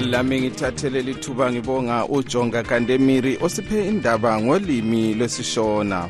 lami 0.00 0.40
ngithathelela 0.40 1.10
ithuba 1.10 1.52
ngibonga 1.52 2.06
ujonga 2.08 2.62
kandemiri 2.62 3.38
osiphe 3.40 3.88
indaba 3.88 4.40
ngolimi 4.40 5.14
lwesishona 5.14 6.08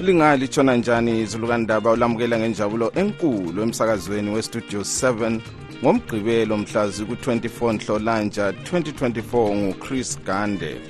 lingali 0.00 0.48
tshona 0.48 0.76
njani 0.76 1.22
izulukandaba 1.22 1.90
ulamukela 1.92 2.38
ngenjabulo 2.38 2.92
enkulu 3.00 3.62
emsakazweni 3.62 4.30
westudio 4.34 4.80
7 4.80 5.40
ngomgqibelo 5.82 6.56
mhlazi 6.56 7.04
ku-24 7.04 7.72
nhlolanja 7.72 8.50
2024 8.50 9.54
nguchris 9.56 10.10
gande 10.26 10.80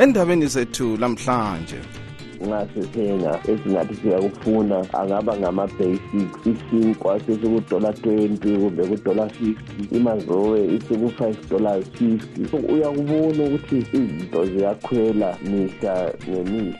endabeni 0.00 0.46
zethu 0.46 0.96
lamhlanje 1.00 1.78
ngasithena 2.46 3.38
ezingathi 3.48 3.94
siyakufuna 3.94 4.76
angaba 4.92 5.36
ngama-basics 5.36 6.42
isinkwa 6.52 7.20
sesikudola 7.20 7.90
20 7.90 8.58
kumbe 8.58 8.86
kudola 8.86 9.24
50 9.26 9.56
imazowe 9.96 10.60
isiku-5 10.76 11.34
dollars 11.50 11.86
50 12.00 12.70
uyakubona 12.74 13.42
ukuthi 13.56 13.76
izinto 13.98 14.38
ziyakhwela 14.50 15.28
mihla 15.44 15.94
nemihla 16.28 16.78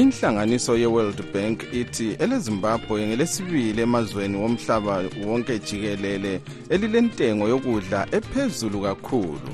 inhlanganiso 0.00 0.72
ye-world 0.76 1.20
bank 1.34 1.58
ithi 1.80 2.06
elezimbabwe 2.24 2.98
ngelesibili 3.08 3.80
emazweni 3.82 4.36
womhlaba 4.42 4.94
wonke 5.30 5.54
jikelele 5.66 6.32
elilentengo 6.74 7.44
yokudla 7.48 7.98
ephezulu 8.18 8.80
kakhulu 8.80 9.52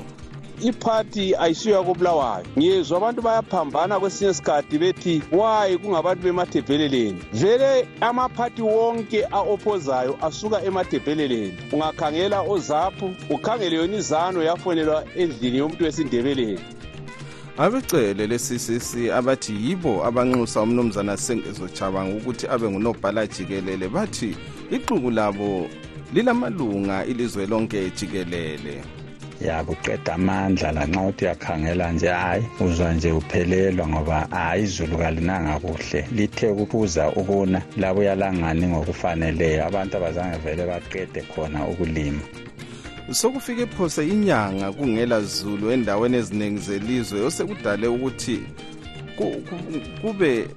iphathi 0.63 1.35
ayisiyo 1.35 1.75
yakobulawayo 1.77 2.45
ngizwa 2.59 2.97
abantu 2.97 3.21
bayaphambana 3.21 3.99
kwesinye 3.99 4.31
isikhathi 4.31 4.77
bethi 4.77 5.21
wayi 5.31 5.77
kungabantu 5.77 6.23
bemadebheleleni 6.23 7.19
vele 7.33 7.87
amaphathi 8.01 8.61
wonke 8.61 9.25
a-ophozayo 9.25 10.17
asuka 10.25 10.63
emadebheleleni 10.63 11.53
ungakhangela 11.71 12.41
ozaphu 12.41 13.13
ukhangele 13.29 13.75
yona 13.75 13.97
izano 13.97 14.43
yafonelwa 14.43 15.03
endlini 15.17 15.57
yomuntu 15.57 15.83
wesindebeleni 15.83 16.59
abecele 17.57 18.27
le-ccc 18.27 19.11
abathi 19.13 19.53
yibo 19.65 20.05
abanxusa 20.07 20.61
umnumzana 20.61 21.17
sengezochabanga 21.17 22.15
ukuthi 22.17 22.47
abe 22.47 22.69
ngunobhala 22.69 23.27
jikelele 23.27 23.87
bathi 23.89 24.35
ixuku 24.71 25.11
labo 25.11 25.67
lilamalunga 26.13 27.05
ilizwe 27.05 27.45
lonke 27.45 27.91
jikelele 27.97 28.94
yabo 29.41 29.71
uqeda 29.71 30.13
amandla 30.13 30.71
lanxa 30.71 30.99
uthi 31.01 31.25
uyakhangela 31.25 31.91
nje 31.91 32.07
hhayi 32.07 32.43
uzwa 32.59 32.93
nje 32.93 33.11
uphelelwa 33.11 33.87
ngoba 33.87 34.27
hhayi 34.31 34.63
izulu 34.63 34.97
kalinanga 34.97 35.59
kuhle 35.59 36.05
lithe 36.11 36.53
kubuza 36.53 37.07
ukuna 37.15 37.61
labuya 37.77 38.15
langani 38.15 38.67
ngokufaneleyo 38.67 39.67
abantu 39.67 39.97
abazange 39.97 40.37
vele 40.37 40.63
baqede 40.65 41.21
khona 41.21 41.65
ukulima 41.67 42.19
sokufike 43.11 43.65
phose 43.65 44.07
inyanga 44.07 44.71
kungela 44.71 45.21
zulu 45.21 45.71
endaweni 45.71 46.17
eziningi 46.17 46.57
zelizwe 46.59 47.21
osekudale 47.21 47.87
ukuthi 47.87 48.39
kube 50.01 50.47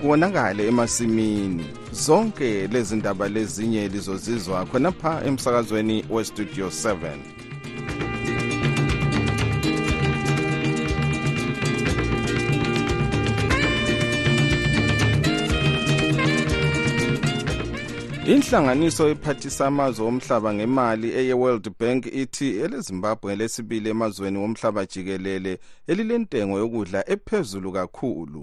kubonakale 0.00 0.68
emasimini 0.68 1.66
zonke 1.92 2.66
lezi 2.66 2.96
ndaba 2.96 3.28
lezinye 3.28 3.88
lizozizwa 3.88 4.64
khonapha 4.66 5.22
emsakazweni 5.26 6.04
westudio 6.10 6.66
7 6.68 6.94
inhlanganiso 18.28 19.08
ephathisa 19.08 19.66
amazwe 19.66 20.06
omhlaba 20.06 20.50
ngemali 20.54 21.08
eye-world 21.18 21.66
bank 21.80 22.06
ithi 22.06 22.48
elezimbabwe 22.64 23.36
lesibili 23.36 23.88
emazweni 23.88 24.38
womhlaba 24.42 24.82
jikelele 24.92 25.52
elilentengo 25.90 26.58
yokudla 26.58 27.00
ephezulu 27.14 27.72
kakhulu 27.72 28.42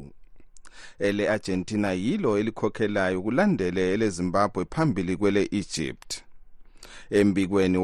ele-argentina 1.07 1.91
yilo 1.93 2.31
elikhokhelayo 2.39 3.21
kulandele 3.21 3.93
elezimbabwe 3.93 4.65
phambili 4.73 5.13
kwele-egypt 5.17 6.09
embikweni 7.21 7.77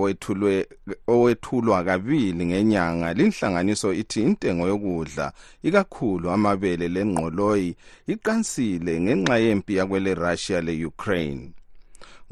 owethulwa 1.08 1.80
kabili 1.84 2.46
ngenyanga 2.46 3.14
linhlanganiso 3.14 3.94
ithi 4.02 4.22
intengo 4.24 4.68
yokudla 4.68 5.34
ikakhulu 5.68 6.26
amabele 6.36 6.86
lengqoloyi 6.96 7.70
iqansile 8.14 8.92
ngenxa 9.04 9.36
yempi 9.46 9.72
yakwele-russia 9.80 10.60
le-ukraine 10.68 11.46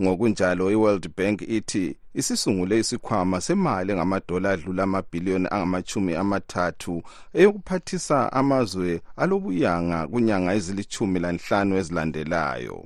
ngokunjalo 0.03 0.71
iWorld 0.71 1.05
Bank 1.17 1.41
ithi 1.57 1.85
isisungule 2.19 2.73
isikhwama 2.79 3.37
semali 3.45 3.91
engamadola 3.93 4.47
adlula 4.55 4.81
amabhiliyoni 4.87 5.47
angamachumi 5.55 6.11
amathathu 6.23 6.93
eyokuphathisa 7.39 8.17
amazwe 8.39 8.89
alobuyanga 9.21 9.99
kunyanga 10.11 10.51
ezilichumi 10.57 11.17
lanhlanu 11.23 11.71
ezilandelayo 11.81 12.77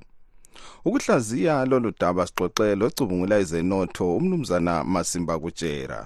ukuhlaziya 0.88 1.56
lolu 1.70 1.90
daba 2.02 2.24
sixoxe 2.30 2.68
locubungula 2.82 3.36
izenotho 3.44 4.06
umnumzana 4.18 4.74
masimba 4.94 5.36
kutshera 5.44 6.00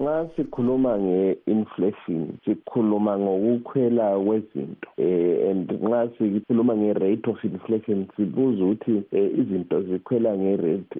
Nxa 0.00 0.28
sikhuluma 0.36 0.98
nge-inflation 0.98 2.26
sikhuluma 2.44 3.12
ngokukhwela 3.18 4.18
kwezinto 4.18 4.88
eh 4.98 5.50
and 5.50 5.70
nxa 5.70 6.00
sikhuluma 6.18 6.74
nge-rate 6.76 7.30
of 7.30 7.38
inflation 7.44 8.06
sibuza 8.16 8.64
ukuthi 8.64 9.02
eh, 9.14 9.30
izinto 9.38 9.82
zikhwela 9.82 10.34
nge-rate 10.38 10.98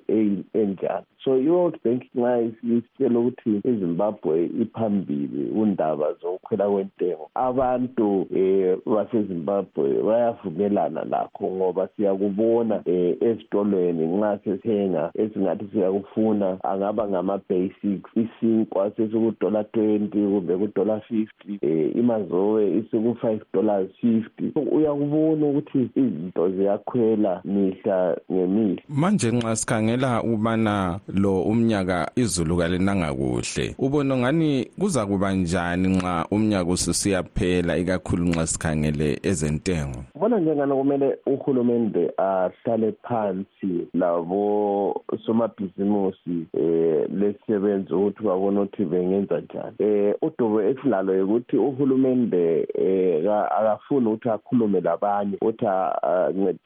enjani 0.55 1.07
so 1.25 1.35
i-World 1.39 1.77
Bank 1.85 2.05
nxa 2.15 2.33
isitshela 2.41 3.19
ukuthi 3.19 3.61
iZimbabwe 3.67 4.47
iphambili 4.63 5.51
kundaba 5.53 6.13
zokukhwela 6.23 6.71
kwentengo 6.71 7.27
abantu 7.35 8.27
eh 8.37 8.79
baseZimbabwe 8.87 10.03
bayavumelana 10.03 11.05
lakho 11.11 11.51
ngoba 11.51 11.89
siyakubona 11.97 12.81
eh 12.87 13.17
ezitolweni 13.21 14.07
nxa 14.07 14.39
sithenga 14.45 15.11
esingathi 15.15 15.67
siyakufuna 15.73 16.63
angaba 16.65 17.09
ngama-basics 17.09 18.11
isinkwa 18.23 18.84
asithi 18.85 19.17
ku-dollar 19.17 19.65
twenty 19.73 20.21
kumbe 20.33 20.53
ku-dollar 20.61 21.01
fifty 21.09 21.57
um 21.63 21.93
imazowe 21.97 22.61
isiku-five 22.79 23.41
dollars 23.57 23.89
fifty 24.01 24.53
uyakubona 24.73 25.47
ukuthi 25.49 25.89
izinto 25.97 26.51
ziyakhwela 26.53 27.41
mihla 27.45 28.17
ngemihla 28.33 28.83
manje 28.89 29.31
nxa 29.33 29.57
sikhangela 29.57 30.23
ubana 30.23 31.01
lo 31.09 31.43
umnyaka 31.43 32.11
izulu 32.17 32.57
kalenanga 32.57 33.15
kuhle 33.15 33.75
ubona 33.79 34.17
ngani 34.17 34.65
kuza 34.79 35.07
kuba 35.07 35.33
njani 35.33 35.89
nxa 35.89 36.27
umnyaka 36.31 36.71
ususiyaphela 36.71 37.77
ikakhulu 37.79 38.25
nxa 38.25 38.47
sikhangele 38.47 39.19
ezentengo 39.23 39.99
bona 40.21 40.39
njengani 40.41 40.73
kumele 40.75 41.19
uhulumende 41.27 42.13
ahlale 42.19 42.93
phansi 43.03 43.87
labo 43.95 45.05
somabhizimusi 45.27 46.47
um 46.55 46.75
lesisebenzi 47.15 47.95
ukuthi 47.95 48.23
babona 48.23 48.61
ukuthi 48.61 48.74
ukuthi 48.75 48.91
bengenza 48.91 49.41
njani 49.41 49.77
eh 49.79 50.15
udubo 50.23 50.63
esilalo 50.63 51.15
ukuthi 51.25 51.57
uhulumende 51.57 52.67
eh 52.75 53.33
akafuni 53.59 54.07
ukuthi 54.09 54.29
akhulume 54.31 54.81
labanye 54.81 55.37
uthi 55.49 55.67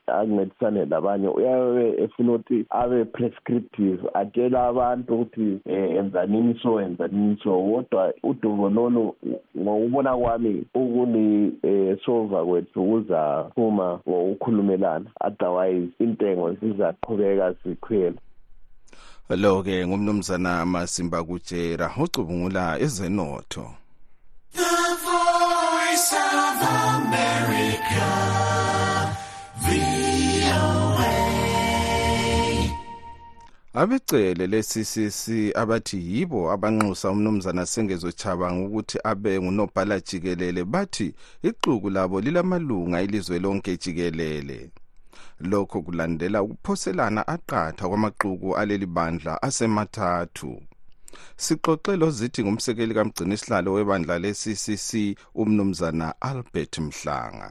akuncedisane 0.06 0.84
labanye 0.84 1.28
uyabe 1.28 1.86
efuna 2.04 2.32
ukuthi 2.32 2.58
abe 2.80 3.04
prescriptive 3.04 4.00
atshela 4.20 4.58
abantu 4.70 5.10
ukuthi 5.14 5.48
enzanini 6.00 6.50
eh, 6.50 6.60
so 6.62 6.80
enzanini 6.80 7.36
so 7.42 7.50
kodwa 7.68 8.14
udubo 8.24 8.70
lolu 8.70 9.04
ngokubona 9.60 10.10
kwami 10.16 10.62
ukuli 10.80 11.52
eh, 11.62 11.98
solver 12.04 12.44
kwethu 12.48 12.80
kuzaphuma 12.90 13.88
ngokukhulumelana 14.08 15.08
otherwise 15.28 15.92
intengo 16.04 16.46
zizaqhubeka 16.58 17.52
zikhwela 17.60 18.18
lo 19.36 19.62
ke 19.62 19.86
ngumnumzana 19.86 20.64
Masimba 20.66 21.22
Kujera 21.24 21.92
ocubungula 21.96 22.80
ezenotho 22.80 23.68
The 24.52 24.96
voice 25.04 26.14
of 26.16 26.62
America 26.62 28.14
abecele 33.74 34.46
lesisisi 34.46 35.52
abathi 35.54 35.96
yibo 36.10 36.52
abanxusa 36.54 37.10
umnumzana 37.10 37.66
sengezochaba 37.66 38.46
ukuthi 38.52 38.98
abe 39.10 39.38
ngunobhala 39.42 40.00
jikelele 40.00 40.64
bathi 40.64 41.14
ixuku 41.42 41.90
labo 41.90 42.20
lilamalunga 42.20 43.02
ilizwe 43.02 43.38
lonke 43.38 43.76
jikelele 43.76 44.70
lokho 45.50 45.78
kulandela 45.82 46.42
ukuphoselana 46.42 47.22
aqatha 47.34 47.84
kwamaxuku 47.90 48.48
aleli 48.60 48.86
bandla 48.96 49.32
asemathathu 49.48 50.50
sixoxe 51.44 51.92
lozithi 52.00 52.40
ngumsekeli 52.42 52.92
kamgcini 52.98 53.34
isihlalo 53.36 53.68
webandla 53.76 54.14
le-ccc 54.24 54.90
umnumzana 55.40 56.06
albert 56.30 56.74
mhlanga 56.86 57.48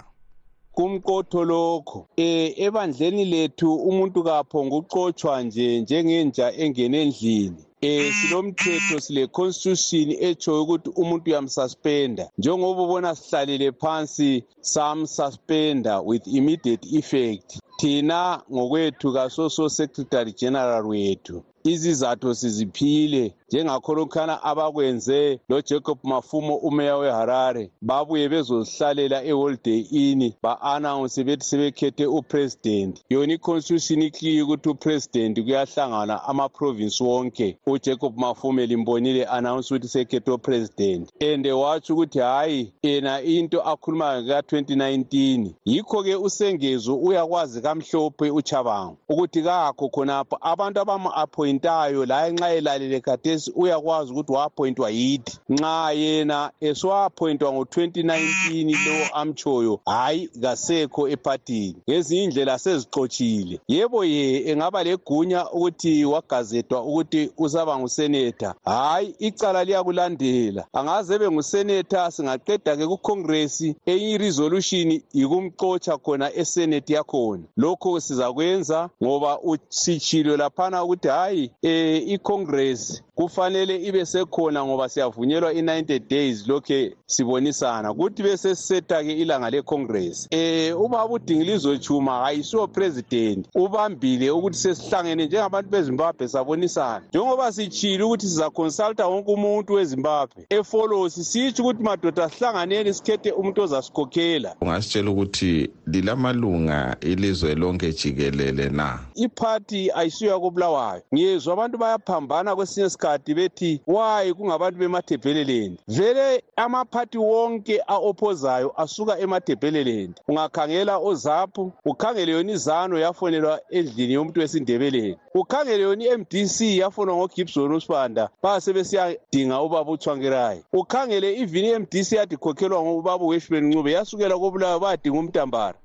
kumqotho 0.75 1.42
lokho 1.51 2.00
eh 2.28 2.48
ebandleni 2.66 3.24
lethu 3.34 3.68
umuntu 3.90 4.19
kapho 4.28 4.60
ngucotshwa 4.68 5.36
nje 5.45 5.68
njengenja 5.81 6.48
engene 6.63 6.98
endlini 7.06 7.62
eh 7.90 8.07
silomthetho 8.18 8.95
sile 9.06 9.24
constitution 9.38 10.07
echo 10.28 10.51
ukuthi 10.62 10.90
umuntu 11.01 11.25
uyamsuspenda 11.31 12.24
njengoba 12.40 12.80
ubona 12.86 13.10
sihlalile 13.19 13.69
phansi 13.81 14.30
sam 14.74 14.98
suspender 15.18 15.98
with 16.10 16.24
immediate 16.38 16.86
effect 17.00 17.50
thina 17.78 18.42
ngokwethu 18.54 19.14
kasoso 19.14 19.70
secretary 19.70 20.34
general 20.40 20.88
wethu 20.88 21.44
izizathu 21.64 22.36
siziphile 22.36 23.34
njengakholokhana 23.50 24.44
abakwenze 24.44 25.40
lojacob 25.50 25.98
mafumo 26.04 26.56
umeya 26.56 26.98
weharare 26.98 27.70
babuye 27.82 28.30
bezozihlalela 28.30 29.24
eholiday 29.24 29.80
ini 29.92 30.34
ba-anawunse 30.44 31.24
bethi 31.24 31.46
sebekhethe 31.46 32.06
upresidenti 32.06 33.02
yona 33.10 33.34
i-constitution 33.34 34.02
ikliye 34.02 34.42
ukuthi 34.44 34.70
upresidenti 34.70 35.44
kuyahlangana 35.44 36.24
amaprovinsi 36.24 37.04
wonke 37.04 37.58
ujacob 37.66 38.14
mafumo 38.18 38.62
limbonile 38.62 39.26
anawunse 39.26 39.74
ukuthi 39.76 39.88
sekhethe 39.88 40.32
upresidenti 40.32 41.12
and 41.32 41.48
watsho 41.48 41.94
ukuthi 41.94 42.20
hhayi 42.20 42.74
yena 42.84 43.22
into 43.22 43.62
akhulumayo 43.62 44.24
ka-2019 44.28 45.52
yikho-ke 45.66 46.16
usengezo 46.16 46.96
uyakwazi 46.98 47.62
kamhlophe 47.68 48.31
uchabango 48.31 48.98
ukuthi 49.10 49.42
kakho 49.42 49.90
khonapho 49.90 50.38
abantu 50.42 50.80
abamu-aphoyintayo 50.81 52.06
la 52.06 52.30
nxa 52.31 52.48
elalele 52.56 53.00
khathesi 53.02 53.52
uyakwazi 53.60 54.12
ukuthi 54.14 54.31
wa-aphoyintwa 54.38 54.88
yithi 55.00 55.34
nxa 55.54 55.75
yena 56.02 56.38
esiwa-aphoyintwa 56.68 57.50
ngo-2019 57.54 58.90
lowo 58.90 59.06
amtshoyo 59.22 59.74
hhayi 59.88 60.22
kasekho 60.44 61.02
ephathini 61.14 61.78
ngezinye 61.90 62.24
indlela 62.28 62.56
sezixotshile 62.64 63.56
yebo 63.68 64.00
ye 64.14 64.24
engaba 64.52 64.80
legunya 64.88 65.42
ukuthi 65.58 66.06
wagazedwa 66.06 66.80
ukuthi 66.88 67.22
usaba 67.44 67.74
ngusenetha 67.80 68.50
hhayi 68.66 69.08
icala 69.28 69.60
liyakulandela 69.68 70.62
angaze 70.74 71.14
be 71.19 71.25
ngusenetha 71.31 72.12
singaqeda-ke 72.16 72.86
kukhongresi 72.92 73.68
enye 73.92 74.08
irizolushini 74.16 74.96
yikumxotsha 75.18 75.94
khona 76.04 76.28
esenethi 76.42 76.94
yakhona 76.98 77.44
lokho 77.57 78.00
sizakwenza 78.00 78.89
ngoba 79.04 79.39
sitshilo 79.69 80.38
laphana 80.38 80.83
ukuthi 80.83 81.07
hhayi 81.07 81.44
um 81.45 81.56
eh, 81.69 82.04
i-congress 82.07 83.04
kufanele 83.15 83.75
ibe 83.83 84.06
sekhona 84.06 84.65
ngoba 84.65 84.89
siyavunyelwa 84.89 85.54
i-90 85.54 86.00
days 86.09 86.48
lokhe 86.48 86.95
sibonisana 87.06 87.94
kuthi 87.94 88.24
besesisetha-ke 88.24 89.13
ilanga 89.13 89.50
le-congress 89.50 90.30
um 90.33 90.81
ubaba 90.86 91.06
udingilizochuma 91.09 92.18
hayisuwo 92.19 92.68
president 92.68 93.48
ubambile 93.56 94.31
ukuthi 94.31 94.57
sesihlangene 94.57 95.25
njengabantu 95.25 95.69
bezimbabwe 95.71 96.27
sabonisana 96.27 97.06
njengoba 97.09 97.51
sitshile 97.51 98.04
ukuthi 98.04 98.27
sizakhonsulta 98.27 99.07
wonke 99.07 99.31
umuntu 99.31 99.74
wezimbabwe 99.74 100.45
efolosi 100.50 101.24
sitsho 101.24 101.63
ukuthi 101.63 101.83
madoda 101.83 102.30
sihlanganeni 102.30 102.94
sikhethe 102.94 103.31
umuntu 103.31 103.62
ozasikhokhela 103.62 104.56
ungasitshela 104.62 105.12
ukuthi 105.12 105.69
lilamalunga 105.88 106.98
ilizwe 107.01 107.47
kuzwelonke 107.48 107.92
jikelele 107.94 108.70
na 108.70 109.00
iphathi 109.16 109.82
ayisiyo 109.96 110.32
yakobulawayo 110.36 111.02
ngizwa 111.16 111.52
abantu 111.56 111.76
bayaphambana 111.80 112.52
kwesinye 112.56 112.88
isikhathi 112.92 113.32
bethi 113.38 113.72
wayi 113.88 114.34
kungabantu 114.36 114.78
bemadebheleleni 114.84 115.78
vele 115.88 116.44
amaphathi 116.60 117.16
wonke 117.18 117.80
a-ophozayo 117.88 118.74
asuka 118.82 119.16
emadebheleleni 119.24 120.14
ungakhangela 120.28 120.98
ozaphu 121.00 121.72
ukhangele 121.88 122.32
yona 122.36 122.52
izano 122.52 122.96
yafonelwa 123.00 123.56
endlini 123.72 124.14
yomuntu 124.20 124.40
wesindebeleni 124.44 125.16
ukhangele 125.40 125.82
yona 125.88 126.04
i-mdc 126.06 126.58
yafonwa 126.84 127.16
ngogibson 127.16 127.72
usibanda 127.76 128.28
basebesiyadinga 128.44 129.56
ubaba 129.64 129.92
uthwankirayi 129.96 130.60
ukhangele 130.76 131.28
even 131.40 131.64
i-mdc 131.66 132.10
yadikhokhelwa 132.20 132.82
ngobaba 132.84 133.24
uweshbeni 133.24 133.68
ncube 133.72 133.92
yasukela 133.96 134.36
kobulawayo 134.38 134.80
bayadinga 134.84 135.20
umntambara 135.20 135.76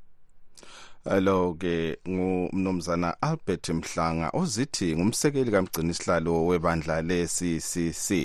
lo 1.26 1.54
ke 1.60 1.74
ngumnumzana 2.14 3.10
Albert 3.28 3.64
Mhlanga 3.78 4.28
ozithi 4.40 4.88
ngumsekeli 4.98 5.50
kamgcini 5.54 5.94
sihlalo 5.94 6.32
webandla 6.50 6.96
lesi 7.08 7.52
si 7.60 7.60
si, 7.70 7.86
si. 8.06 8.22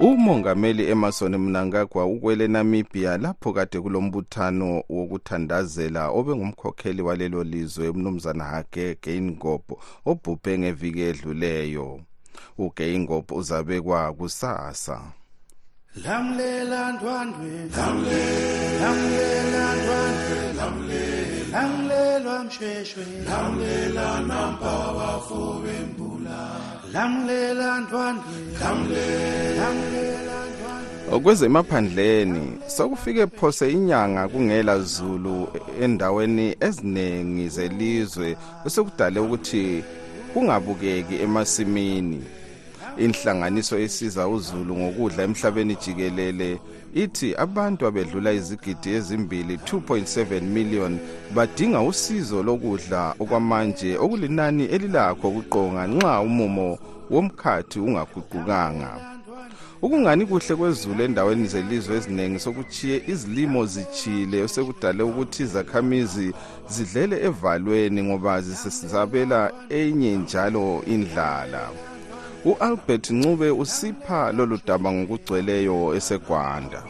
umongameli 0.00 0.90
emerson 0.90 1.36
mnangagwa 1.36 2.06
ukwele 2.06 2.48
namibia 2.48 3.16
lapho 3.18 3.52
kade 3.52 3.80
kulombuthano 3.80 4.82
wokuthandazela 4.88 6.02
obengumkhokheli 6.18 7.02
walelo 7.02 7.42
lizwe 7.44 7.88
umnumzana 7.88 8.44
hage 8.44 8.86
geingob 9.02 9.62
obhubhe 10.10 10.58
ngeviki 10.58 11.00
edluleyo 11.10 11.88
ugeingob 12.64 13.26
uzabekwa 13.40 14.12
kusasa 14.12 14.98
lamlela 16.04 16.92
ndwandwe 16.92 17.50
lamlela 17.76 18.90
ndwandwe 19.00 20.38
lamlela 20.58 21.62
ndwandwe 21.68 21.89
lamulela 22.24 22.44
msheshwe 22.44 23.04
lamulela 23.26 24.20
nampa 24.20 24.94
bafu 24.94 25.62
bembula 25.64 26.54
lamulela 26.92 27.80
ntwandwe 27.80 28.24
lamulela 28.60 29.64
lamulela 29.64 30.40
Okweze 31.12 31.46
emaphandleni 31.46 32.58
sokufike 32.68 33.26
phose 33.26 33.70
inyanga 33.70 34.28
kungela 34.28 34.80
Zulu 34.80 35.48
endaweni 35.80 36.56
eziningi 36.60 37.48
zelizwe 37.48 38.36
besekudale 38.64 39.20
ukuthi 39.20 39.84
kungabukeki 40.32 41.14
emasimini 41.24 42.24
inhlanganiso 42.98 43.78
esiza 43.78 44.28
uZulu 44.28 44.76
ngokudla 44.78 45.22
emhlabeni 45.24 45.74
jikelele 45.82 46.58
ithi 46.94 47.34
abantu 47.34 47.86
abedlula 47.86 48.32
izigidi 48.32 48.90
ezimbili 48.90 49.56
2.7 49.56 50.40
million 50.42 50.98
badinga 51.34 51.80
usizo 51.80 52.42
lokudla 52.42 53.14
okwamanje 53.22 53.90
okulinani 54.04 54.64
elilakho 54.74 55.28
ukuqonga 55.28 55.82
nxa 55.94 56.14
umumo 56.28 56.68
womkhathi 57.12 57.76
ungaguqukanga 57.80 58.90
ukungani 59.84 60.26
kuhle 60.26 60.54
kwezulu 60.56 61.02
endaweni 61.04 61.44
zelizwe 61.52 61.96
eziningi 61.96 62.38
sokuchiye 62.44 62.96
izilimo 63.12 63.66
zichile 63.66 64.48
sekudale 64.54 65.02
ukuthi 65.02 65.42
izakhamizi 65.42 66.28
zidlele 66.72 67.16
evalweni 67.28 68.02
ngoba 68.02 68.40
zisizabela 68.46 69.40
enye 69.80 70.12
njalo 70.16 70.66
indlala 70.94 71.62
ualbert 72.44 73.10
ncube 73.10 73.50
usipha 73.50 74.32
lolu 74.32 74.58
daba 74.66 74.90
ngokugcweleyo 74.92 75.94
esegwanda 75.98 76.84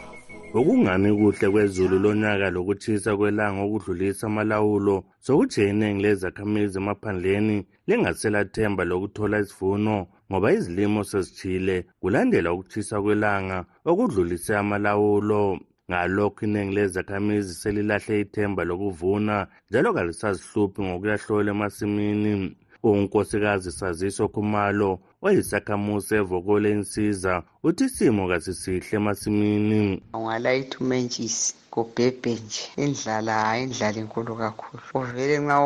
ukungani 0.53 1.09
kuhle 1.17 1.49
kwezulu 1.51 1.95
lonyaka 1.99 2.47
lokutshisa 2.55 3.17
kwelanga 3.17 3.61
okudlulisa 3.63 4.27
amalawulo 4.27 4.95
sokujhiye 5.25 5.69
iningi 5.69 6.01
lezakhamizi 6.03 6.77
emaphandleni 6.79 7.57
lingaselathemba 7.87 8.81
lokuthola 8.89 9.39
isivuno 9.43 9.97
ngoba 10.31 10.47
izilimo 10.55 11.03
sezijhile 11.03 11.75
kulandela 12.01 12.53
ukutshisa 12.53 13.01
kwelanga 13.01 13.57
okudlulise 13.89 14.53
amalawulo 14.57 15.59
ngalokho 15.89 16.41
iningi 16.45 16.75
lezakhamizi 16.75 17.53
selilahle 17.53 18.19
ithemba 18.23 18.61
lokuvuna 18.69 19.35
njalo 19.69 19.89
kalisazihluphi 19.93 20.79
ngokuyahlola 20.85 21.49
emasimini 21.55 22.55
unkosikazi 22.83 23.71
saziso 23.71 24.27
khumalo 24.33 24.91
oyisakhamuzi 25.27 26.13
evokole 26.21 26.67
insiza 26.77 27.33
uthi 27.67 27.83
isimo 27.89 28.21
kasisihle 28.31 28.91
emasimini 28.99 29.81
ungalayitha 30.17 30.77
umentshisi 30.83 31.47
kobhebhe 31.73 32.31
nje 32.41 32.63
indlala 32.85 33.33
hayi 33.43 33.61
indlala 33.67 33.97
enkulu 34.03 34.31
kakhulu 34.43 34.77
uvele 34.99 35.35
nxa 35.43 35.57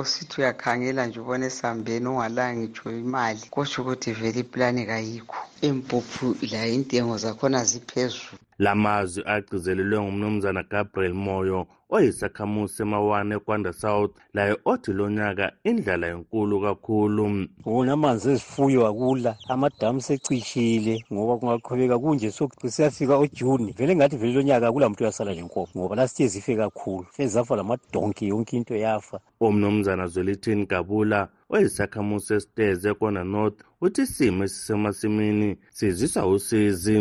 usithi 0.00 0.34
uyakhangela 0.40 1.02
nje 1.06 1.16
ubona 1.22 1.44
esihambeni 1.50 2.06
ungalanga 2.12 2.56
ngitsho 2.58 2.86
imali 3.02 3.42
kutsho 3.54 3.76
ukuthi 3.82 4.10
vele 4.18 4.38
iplani 4.44 4.82
kayikho 4.90 5.40
impuphu 5.68 6.24
la 6.52 6.60
intengo 6.76 7.14
zakhona 7.24 7.60
ziphezulu 7.70 8.34
la 8.64 8.72
mazwi 8.84 9.20
agcizelelwe 9.34 9.98
ngumnumzana 10.02 10.62
gabriel 10.70 11.14
moyo 11.26 11.60
oyisakhamuzi 11.92 12.74
semawane 12.74 13.34
ekwanda 13.34 13.72
south 13.72 14.10
laye 14.34 14.56
othi 14.64 14.92
lo 14.92 15.10
nyaka 15.10 15.52
indlala 15.64 16.06
enkulu 16.08 16.60
kakhulu 16.60 17.46
kunamanzi 17.64 18.28
ezifuyo 18.30 18.86
akula 18.88 19.32
amadamu 19.52 20.00
secishile 20.00 21.04
ngoba 21.12 21.36
kungaqhubeka 21.38 21.98
kunje 21.98 22.30
sesiyafika 22.32 23.16
ojuni 23.18 23.72
vele 23.76 23.96
ngathi 23.96 24.16
vele 24.16 24.32
lo 24.32 24.42
nyaka 24.42 24.68
akula 24.68 24.88
muntu 24.88 25.02
uyasala 25.04 25.34
nenkomo 25.34 25.68
ngoba 25.76 25.96
lasitiye 25.96 26.28
zife 26.32 26.56
kakhulu 26.56 27.06
fezafa 27.12 27.56
lamadonki 27.56 28.28
yonke 28.28 28.56
into 28.56 28.74
yafa 28.76 29.20
umnumzana 29.40 30.06
zwelithini 30.06 30.66
gabula 30.66 31.28
oyisakhamuzi 31.52 32.34
esiteze 32.34 32.90
kona 33.00 33.22
north 33.34 33.58
uthi 33.80 34.02
isimo 34.02 34.44
esisemasimini 34.44 35.50
sizwisa 35.76 36.20
usizi 36.34 36.98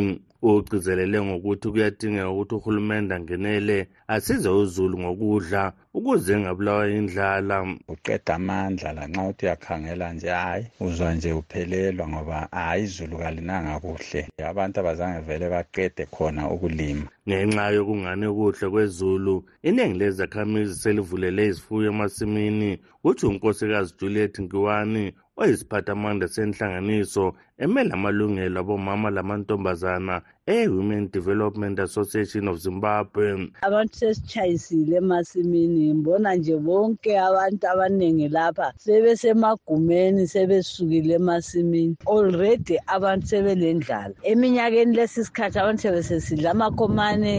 ugcizelele 0.49 1.17
ngokuthi 1.27 1.67
kuyadingeka 1.71 2.29
ukuthi 2.29 2.55
uhulumende 2.55 3.11
angenele 3.15 3.77
asize 4.15 4.49
uzulu 4.61 4.95
ngokudla 5.03 5.63
ukuze 5.97 6.31
engabulawa 6.37 6.83
indlala 6.99 7.57
uqeda 7.93 8.33
amandla 8.39 8.89
lanxa 8.97 9.21
uthi 9.29 9.43
uyakhangela 9.45 10.05
nje 10.13 10.29
hhayi 10.39 10.65
uzwa 10.85 11.09
nje 11.15 11.29
uphelelwa 11.33 12.05
ngoba 12.11 12.37
hhayi 12.51 12.83
izulu 12.85 13.15
kalinanga 13.23 13.73
kuhle 13.83 14.19
abantu 14.51 14.75
abazange 14.81 15.19
vele 15.27 15.45
baqede 15.53 16.03
khona 16.13 16.41
ukulima 16.53 17.05
ngenxa 17.27 17.65
yokungane 17.77 18.27
kuhle 18.37 18.65
kwezulu 18.73 19.35
iningi 19.69 19.97
lezakhamizi 19.99 20.73
selivulele 20.81 21.41
izifuyo 21.51 21.87
emasimini 21.93 22.69
kuthi 23.03 23.23
unkosikazi 23.31 23.89
juliet 23.99 24.35
ngiwani 24.45 25.03
oyisiphathamandla 25.41 26.25
senhlanganiso 26.33 27.25
emele 27.63 27.89
amalungelo 27.97 28.57
abomama 28.63 29.07
lamantombazana 29.15 30.15
e-human 30.51 31.07
development 31.15 31.79
association 31.79 32.43
of 32.51 32.55
zimbabwe 32.59 33.47
abantu 33.67 33.95
sesitshayisile 33.99 34.95
emasimini 35.03 35.81
ngibona 35.93 36.29
nje 36.35 36.55
bonke 36.57 37.11
abantu 37.29 37.63
abaningi 37.71 38.27
lapha 38.35 38.67
sebesemagumeni 38.85 40.21
sebesukile 40.33 41.13
emasimini 41.21 41.95
already 42.15 42.73
abantu 42.95 43.25
sebelendlala 43.31 44.13
eminyakeni 44.31 44.93
lesi 44.97 45.19
sikhathi 45.25 45.57
abantu 45.61 45.81
sebesesidla 45.85 46.47
amakhomane 46.55 47.33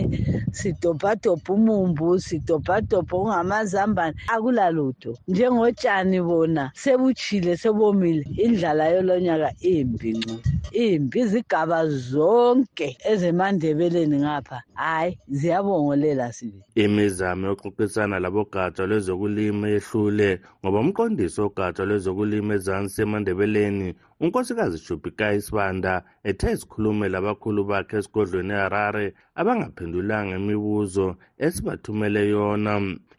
sidobhadobha 0.59 1.49
umumbu 1.57 2.09
sidobhadobha 2.27 3.13
ungamazambane 3.21 4.17
akulalutho 4.35 5.13
njengotshani 5.29 6.19
bona 6.29 6.65
sebutshile 6.83 7.53
sebomile 7.63 8.25
indlala 8.45 8.85
yolonyaka 8.95 9.49
imbi 9.75 10.11
ncu 10.19 10.35
imbi 10.87 11.17
izigaba 11.25 11.79
zonke 12.09 12.89
ezemandebeleni 13.11 14.17
ngapha 14.25 14.59
hhayi 14.81 15.11
ziyabongolela 15.39 16.27
sibili 16.37 16.65
imizamo 16.85 17.45
yokuxoxisana 17.51 18.17
labogatsha 18.25 18.85
lwezokulima 18.91 19.67
yehlule 19.75 20.31
ngoba 20.63 20.79
umqondisi 20.83 21.39
wogatsha 21.43 21.83
lwezokulima 21.89 22.53
ezansi 22.59 22.99
emandebeleni 23.05 23.89
unkosikazi 24.23 24.77
jubikayi 24.85 25.39
sibanda 25.47 25.93
ethe 26.31 26.51
sikhulume 26.61 27.07
labakhulu 27.15 27.61
bakhe 27.71 27.97
esigodlweni 28.01 28.53
eharare 28.59 29.05
abangaphendulanga 29.41 30.35
imibuzo 30.41 31.07
esibathumele 31.47 32.21
yona 32.33 32.73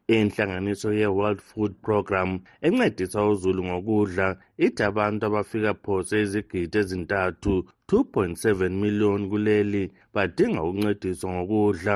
inhlanganiso 0.07 0.89
ye-world 0.99 1.41
food 1.49 1.73
program 1.85 2.29
encedisa 2.65 3.19
uzulu 3.31 3.61
ngokudla 3.69 4.27
ithi 4.65 4.83
abantu 4.89 5.21
abafika 5.29 5.71
phose 5.85 6.13
izigidi 6.23 6.77
ezintathu 6.81 7.53
2.7 7.89 8.81
million 8.83 9.19
kuleli 9.31 9.83
badinga 10.13 10.61
ukuncediswa 10.67 11.29
ngokudla 11.35 11.95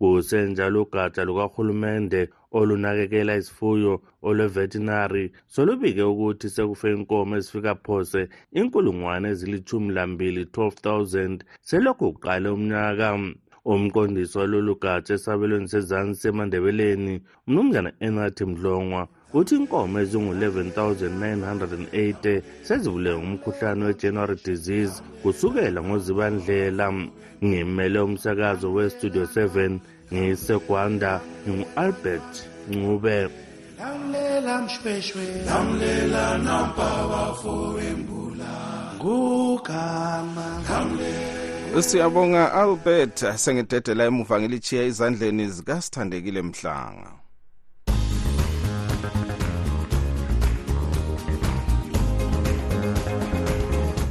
kusenjalo 0.00 0.78
ugatsha 0.84 1.22
lukahulumende 1.28 2.20
olunakekela 2.58 3.32
isifuyo 3.40 3.92
olwevetinary 4.28 5.24
solubike 5.54 6.02
ukuthi 6.12 6.46
sekufe 6.54 6.88
inkomo 6.96 7.32
ezifika 7.38 7.72
phose 7.86 8.20
inkulungwane 8.58 9.26
ezilithumi 9.34 9.90
lambili 9.96 10.42
12 10.44 10.50
000 11.10 11.40
selokhu 11.70 12.06
kuqale 12.12 12.48
umnyaka 12.56 13.06
umqondisi 13.72 14.38
walolu 14.38 14.74
gatsha 14.82 15.14
esabelweni 15.18 15.68
sezansi 15.74 16.24
emandebeleni 16.28 17.14
umnumzana 17.48 17.90
enathi 18.06 18.42
mdlongwa 18.50 19.02
uthi 19.38 19.54
inkomo 19.58 19.96
ezingu-11 20.02 20.52
980 20.76 22.42
sezibulewe 22.68 23.18
ngumkhuhlane 23.26 23.82
we-january 23.88 24.36
disease 24.48 24.94
kusukela 25.22 25.80
ngozibandlela 25.86 26.86
ngimele 27.46 27.98
umsakazo 28.08 28.66
westudio 28.76 29.24
7 29.24 29.80
ngisegwanda 30.12 31.10
ngingu-albert 31.48 32.32
ncube 32.70 33.16
lamulela 33.78 34.54
mshweshwe 34.64 35.24
lamulela 35.48 36.24
nampa 36.46 36.88
bafo 37.12 37.54
wembula 37.76 38.52
ngugama 38.98 40.46
lamulela 40.68 41.43
Siyabonga 41.82 42.52
Albert 42.54 43.18
sengidedela 43.36 44.04
emuva 44.06 44.38
ngelichiya 44.40 44.84
izandleni 44.86 45.46
zikasithandekile 45.50 46.42
mhlanga. 46.42 47.10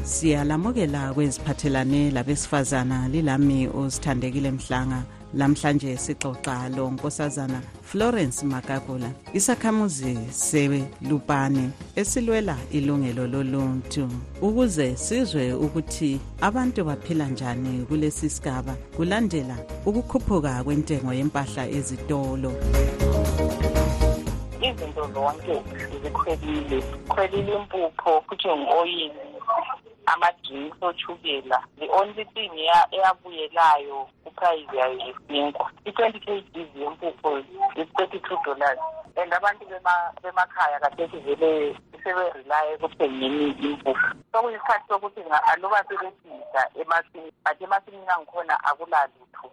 Siyalamukela 0.05 1.13
kweziphathelane 1.15 2.11
labesifazana 2.11 3.07
lilami 3.07 3.67
ozithandekile 3.67 4.51
mhlanga. 4.51 5.01
lamhlanje 5.33 5.97
sixoxa 5.97 6.69
lo 6.69 6.89
nkosazana 6.91 7.61
Florence 7.81 8.45
Makakula 8.45 9.11
isakhamuzi 9.33 10.15
selupane 10.31 11.69
esilwela 11.95 12.55
ilungelo 12.71 13.27
loluntu 13.27 14.07
ukuze 14.41 14.95
sizwe 14.95 15.53
ukuthi 15.53 16.19
abantu 16.41 16.83
baphila 16.83 17.25
njani 17.27 17.85
kulesi 17.85 18.29
sigaba 18.29 18.75
kulandela 18.95 19.57
ukukhuphuka 19.85 20.63
kwentengo 20.63 21.13
yempahla 21.13 21.67
ezitolo 21.77 22.51
izinto 24.61 25.03
zonke 25.13 25.55
zikhwelile 26.03 26.83
khwelile 27.09 27.55
impupho 27.55 28.21
futhi 28.29 28.47
ngoyini 28.47 29.19
amadrinks 30.05 30.77
oshukela 30.81 31.57
the 31.79 31.87
only 31.89 32.25
thing 32.33 32.51
eyabuyelayo 32.91 34.07
iphayisi 34.33 34.77
yayo 34.77 34.97
yesinkwa 35.05 35.67
i-twenty 35.85 36.19
kgs 36.25 36.69
yempuphu 36.81 37.29
is-thirty-two 37.79 38.37
dollars 38.45 38.79
and 39.21 39.33
abantu 39.37 39.63
bemakhaya 40.23 40.77
kathethi 40.83 41.19
vele 41.25 41.51
seberelaye 42.03 42.69
ekuthengeni 42.75 43.45
impuphu 43.67 44.07
sokuyisikhathi 44.31 44.85
sokuthi 44.89 45.21
aluba 45.51 45.85
sebesiza 45.87 46.61
emasini 46.81 47.29
but 47.45 47.57
emasinini 47.65 48.09
angikhona 48.13 48.55
akulalutho 48.69 49.47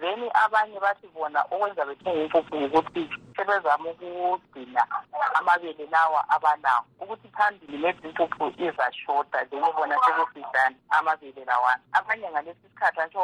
then 0.00 0.18
abanye 0.46 0.78
bathi 0.80 1.06
bona 1.14 1.40
okwenza 1.50 1.84
bethenge 1.88 2.22
impuphu 2.22 2.54
ukuthi 2.66 3.02
sebezama 3.36 3.90
ukugcina 3.90 4.82
amabele 5.38 5.84
lawa 5.90 6.20
abanawo 6.34 6.82
ukuthi 7.02 7.28
phambili 7.36 7.78
maybe 7.78 8.08
impuphu 8.08 8.52
izashoda 8.58 9.44
then 9.50 9.60
bona 9.76 9.96
sekufidana 10.04 10.76
amabele 10.96 11.44
lawana 11.44 11.82
abanye 11.98 12.30
ngalesi 12.30 12.68
sikhathi 12.68 13.00
antsho 13.00 13.20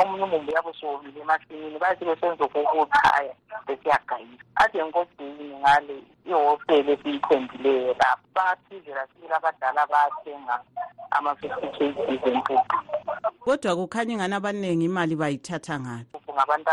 omunye 0.00 0.24
umumbu 0.24 0.50
yabo 0.52 0.72
sowomile 0.80 1.20
emasimini 1.20 1.78
baye 1.78 1.96
sebesenza 1.96 2.44
okukuthaya 2.44 3.32
besiyagayisa 3.66 4.44
ade 4.62 4.82
nkodini 4.82 5.46
ngale 5.60 5.96
ihofele 6.26 6.92
esiyithembileyo 6.92 7.94
lapho 8.00 8.26
baphizela 8.34 9.06
sikile 9.06 9.34
abadala 9.36 9.86
bathenga 9.86 10.56
ama-fifty 11.16 11.68
kgs 11.94 12.26
empuphu 12.26 12.76
kodwa 13.40 13.76
kukhanya 13.76 14.12
ingani 14.14 14.34
abaningi 14.34 14.84
imali 14.84 15.14
bayithatha 15.16 15.74
ngayo 15.80 16.06
ngabantu 16.34 16.70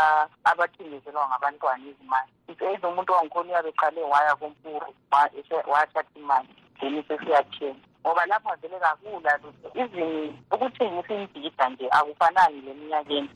abathingezelwa 0.50 1.24
ngabantwana 1.30 1.82
izimali 1.90 2.30
itsezi 2.52 2.82
umuntu 2.86 3.12
wangikhona 3.14 3.48
uyabe 3.50 3.72
qale 3.80 4.00
waya 4.12 4.32
kumpuru 4.40 4.88
wathatha 5.72 6.12
imali 6.20 6.48
then 6.80 7.02
sesiyathenga 7.08 7.84
ngoba 8.06 8.26
lapho 8.26 8.48
avele 8.52 8.78
kakula 8.80 9.38
izini 9.74 10.42
ukuthengisa 10.50 11.14
imbhida 11.14 11.68
nje 11.68 11.88
akufanani 11.90 12.60
le 12.60 12.74
minyakeni 12.74 13.30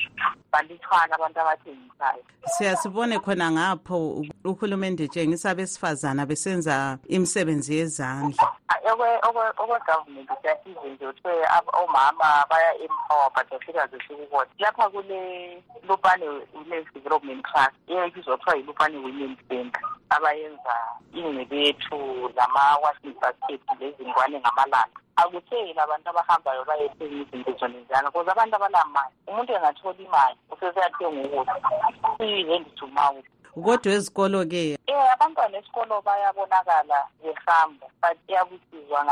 balithwala 0.52 1.14
abantu 1.14 1.40
abathengisayo 1.40 2.24
siyasibone 2.44 3.18
khona 3.18 3.50
ngapho 3.52 4.22
uhulumende 4.44 5.08
tshengisa 5.08 5.50
abesifazane 5.50 6.26
besenza 6.26 6.98
imisebenzi 7.08 7.74
yezandla 7.76 8.48
ah, 8.68 8.80
okwegovernment 9.28 10.30
siyasize 10.42 10.88
nje 10.90 11.06
kuthiwe 11.06 11.46
omama 11.82 12.44
baya 12.50 12.74
empower 12.78 13.30
but 13.34 13.52
afika 13.52 13.86
zesuku 13.86 14.26
kona 14.26 14.50
lapha 14.58 14.90
kule 14.90 15.62
lupane 15.88 16.28
wi-lace 16.28 16.90
development 16.94 17.44
trust 17.46 17.74
eyekizothiwa 17.88 18.54
eh, 18.56 18.60
yilupane 18.60 18.96
women 18.96 19.36
center 19.48 19.82
abayenza 20.08 20.74
ingcebethu 21.12 22.30
lama-washing 22.36 23.14
basket 23.20 23.60
lezingwane 23.80 24.40
ngama 24.40 24.59
zakanaka 24.60 24.86
akutheni 25.16 25.74
abantu 25.78 26.10
abahambayo 26.10 26.64
bayethenga 26.64 27.16
izinto 27.16 27.52
zonenjana 27.58 28.10
kause 28.12 28.30
abantu 28.30 28.56
abanamali 28.56 29.14
umuntu 29.28 29.52
engatholi 29.52 30.04
imali 30.04 30.36
useseyathenga 30.52 31.22
ukuthi 31.26 32.16
siyizendijumawe 32.18 33.22
kodwa 33.64 33.92
ezikolo-ke 33.92 34.78
um 34.88 34.96
abantwana 35.14 35.58
esikolo 35.58 36.00
bayabonakala 36.06 36.98
behamba 37.22 37.86
but 38.00 38.16
iyabusizwa 38.30 39.04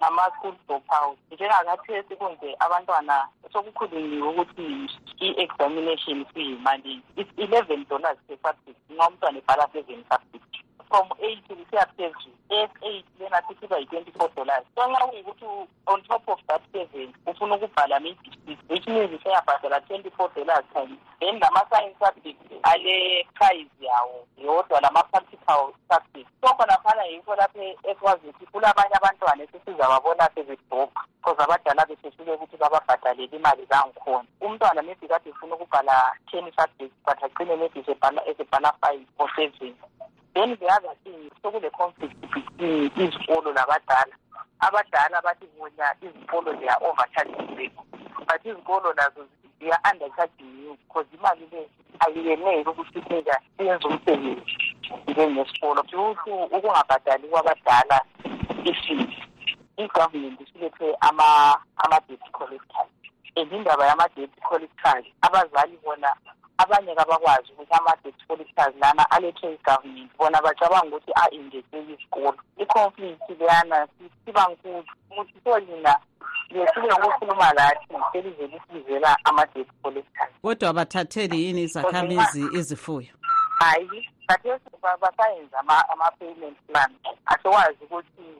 ngama-school 0.00 0.54
dophouse 0.68 1.20
njengakathesi 1.30 2.16
kunje 2.16 2.56
abantwana 2.60 3.28
sokukhulumiwe 3.52 4.28
ukuthi 4.32 4.66
i-examination 5.20 6.24
siyimalini 6.32 7.02
i-eleven 7.16 7.84
dollars 7.90 8.18
per 8.26 8.38
subject 8.64 8.80
ngomntwana 8.96 9.38
ebhala 9.38 9.68
seven 9.72 10.00
subject 10.10 10.47
from 10.88 11.06
eight 11.22 11.40
kusiya 11.48 11.86
phezulu 11.96 12.32
es 12.48 12.70
eight 12.82 13.06
lena 13.20 13.42
sisiba 13.48 13.78
yi-twenty-four 13.78 14.28
dollars 14.36 14.64
so 14.74 14.86
nxa 14.88 15.06
kungukuthi 15.06 15.46
on 15.86 16.02
top 16.02 16.28
of 16.28 16.38
that 16.48 16.62
seven 16.72 17.12
ufuna 17.26 17.54
ukubhala 17.56 18.00
ma-disis 18.00 18.58
which 18.68 18.86
means 18.86 19.20
seyabhadala 19.22 19.80
twenty-four 19.86 20.28
dollars 20.36 20.64
time 20.74 20.96
then 21.20 21.38
lama-science 21.38 21.94
subject 22.04 22.40
ale 22.72 23.24
prize 23.34 23.70
yawo 23.80 24.24
yodwa 24.44 24.80
lama-practical 24.80 25.60
subject 25.90 26.28
so 26.40 26.48
khonaphana 26.56 27.04
yikho 27.06 27.34
lapho 27.34 27.64
ekwazithi 27.90 28.46
kulabanye 28.52 28.94
abantwana 28.96 29.44
esisizababona 29.44 30.30
sezidobha 30.34 31.00
cause 31.24 31.42
abadala 31.42 31.86
besesuke 31.86 32.30
ukuthi 32.32 32.56
bababhadalele 32.56 33.36
imali 33.36 33.64
zangikhona 33.64 34.24
umntwana 34.40 34.82
maybe 34.82 35.08
kade 35.08 35.30
ufuna 35.30 35.54
ukubhala 35.54 36.14
ten 36.30 36.44
subject 36.56 36.94
but 37.06 37.22
agcine 37.22 37.56
maybe 37.56 37.84
sebhala 38.38 38.70
five 38.82 39.04
or 39.18 39.28
seven 39.36 39.74
then 40.34 40.56
kuyazathini 40.56 41.30
sekule-conflict 41.42 42.16
between 42.20 42.90
izikolo 42.96 43.52
nabadala 43.52 44.14
abadala 44.60 45.22
bathi 45.22 45.46
bona 45.58 45.94
izikolo 46.02 46.54
they 46.60 46.68
are 46.68 46.82
overcharging 46.88 47.56
them 47.56 47.70
but 48.26 48.42
izikolo 48.44 48.92
nazo 48.94 49.26
they 49.60 49.70
are 49.70 49.82
undercharging 49.92 50.64
you 50.64 50.76
because 50.86 51.06
imali 51.14 51.48
le 51.52 51.68
ayiyenele 52.06 52.68
ukuthi 52.70 53.02
nika 53.10 53.40
yenza 53.58 53.88
umsebenzi 53.88 54.42
njengesikolo 55.08 55.82
futhi 55.82 55.96
ukungabhadali 56.30 57.28
kwabadala 57.28 58.00
i-fees 58.64 59.10
i-government 59.76 60.40
isilethe 60.40 60.94
ama-debt 61.80 62.24
collectors 62.32 62.90
and 63.36 63.52
indaba 63.52 63.86
yama-debt 63.86 64.30
collectors 64.48 65.04
abazali 65.22 65.76
bona 65.84 66.12
abanye 66.58 66.94
kabakwazi 66.94 67.48
ukuthi 67.52 67.72
ama-dispolitors 67.74 68.74
lana 68.82 69.04
alethwe 69.14 69.48
i-government 69.54 70.10
bona 70.18 70.38
bacabanga 70.44 70.90
ukuthi 70.96 71.12
a-ingeteki 71.22 71.92
isikolo 71.94 72.30
i-conflict 72.62 73.26
leyana 73.38 73.78
siba 74.24 74.42
nkulu 74.50 74.82
ukuthi 75.10 75.34
solina 75.44 75.92
lesike 76.50 76.86
ngokukhuluma 76.98 77.48
lathi 77.52 77.86
selize 78.12 78.44
lisizela 78.52 79.10
ama-dispolitors 79.24 80.32
kodwa 80.42 80.72
bathatheli 80.72 81.44
yini 81.44 81.62
izakhamizi 81.62 82.42
izifuyo 82.58 83.08
hayi 83.58 84.04
kathesi 84.28 84.66
basayenza 85.02 85.58
ama-payment 85.88 86.56
plan 86.66 86.92
asiwazi 87.26 87.78
ukuthi 87.84 88.30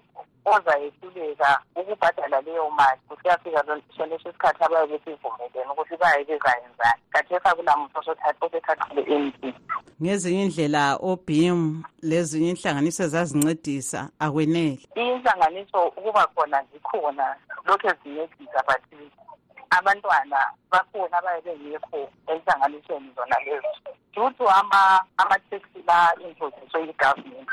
ozayehluleka 0.45 1.63
ukubhadala 1.77 2.41
leyo 2.41 2.71
mali 2.71 3.01
kusiyafika 3.09 3.65
soneso 3.97 4.33
sikhathi 4.33 4.65
abaye 4.65 4.87
besivumelene 4.87 5.71
ukuthi 5.73 5.97
baye 5.97 6.25
bezayenzani 6.25 7.03
kathesi 7.11 7.49
akunamuntu 7.49 7.99
osethaqile 7.99 9.15
emti 9.17 9.55
ngezinye 10.03 10.45
indlela 10.45 10.97
obim 11.11 11.61
lezinye 12.03 12.51
inhlanganiso 12.51 13.03
ezazincedisa 13.03 14.01
akwenele 14.25 14.81
inhlanganiso 14.95 15.79
ukuba 15.97 16.27
khona 16.35 16.59
zikhona 16.73 17.27
lokhu 17.67 17.89
ezincedisa 17.91 18.61
but 18.69 18.83
abantwana 19.79 20.41
bakhona 20.73 21.19
abaye 21.19 21.41
bengekho 21.47 22.01
enhlanganisweni 22.33 23.09
zona 23.17 23.37
lezo 23.47 23.88
due 24.15 24.31
to 24.39 24.45
ama-taxi 24.49 25.81
ba-imposiswe 25.87 26.79
i-government 26.91 27.49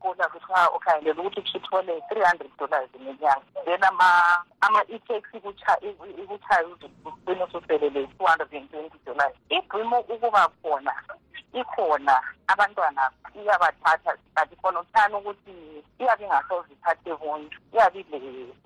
kula 0.00 0.28
kuthiwa 0.28 0.74
ukhangelela 0.76 1.22
ukuthi 1.22 1.42
kithole 1.42 2.00
three 2.08 2.24
hundred 2.28 2.50
dollars 2.58 2.90
iminyanga 2.94 3.40
then 3.66 3.82
ama-etaxi 4.60 5.36
ikuthayo 5.36 6.68
uzeine 6.72 7.42
ususelele 7.44 8.06
two 8.06 8.26
hundred 8.26 8.52
and 8.58 8.70
twenty 8.70 8.98
dollars 9.06 9.34
igwimo 9.48 9.98
ukuba 10.00 10.48
khona 10.62 10.94
ikhona 11.52 12.22
abantwana 12.46 13.10
iyabathatha 13.34 14.16
but 14.34 14.48
khona 14.62 14.78
kuthani 14.82 15.14
ukuthi 15.14 15.54
iyabe 16.00 16.24
ingasoze 16.24 16.72
ithathe 16.72 17.12
buntu 17.22 17.56
iyabe 17.72 18.00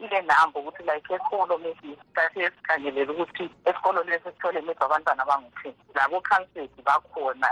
ile 0.04 0.20
nambo 0.22 0.58
ukuthi 0.60 0.82
like 0.88 1.14
esikolo 1.14 1.58
maybe 1.58 1.98
sasiye 2.14 2.50
sikhangelela 2.54 3.12
ukuthi 3.12 3.44
esikolo 3.68 4.02
lesi 4.06 4.28
sithole 4.30 4.60
maybe 4.62 4.84
abantwana 4.86 5.22
abangu-ten 5.26 5.74
labo-counsels 5.96 6.72
bakhona 6.86 7.50